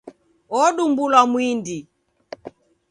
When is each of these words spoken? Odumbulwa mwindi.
Odumbulwa 0.61 1.21
mwindi. 1.31 1.77